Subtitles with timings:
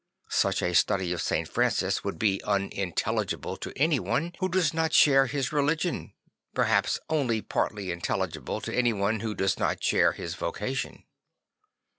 [0.31, 1.47] Such a study of St.
[1.47, 6.13] Francis would be unintelligible to anyone who does not share his religion,
[6.55, 11.03] perhaps only partly intelligible to anyone who does not share his vocation.